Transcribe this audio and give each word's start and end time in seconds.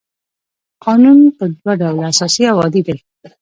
قانون 0.83 1.19
په 1.37 1.43
دوه 1.57 1.73
ډوله 1.79 2.03
اساسي 2.11 2.43
او 2.51 2.57
عادي 2.63 2.81
دی. 2.87 2.97